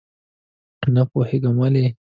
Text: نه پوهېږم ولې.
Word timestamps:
نه 0.95 1.03
پوهېږم 1.11 1.55
ولې. 1.57 1.85